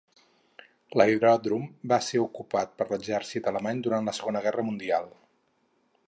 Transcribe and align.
L'aeròdrom 0.99 1.67
va 1.91 1.99
ser 2.05 2.21
ocupat 2.23 2.73
per 2.79 2.87
l'exèrcit 2.93 3.51
alemany 3.51 3.83
durant 3.89 4.09
la 4.11 4.15
Segona 4.21 4.41
Guerra 4.47 4.65
Mundial. 4.71 5.09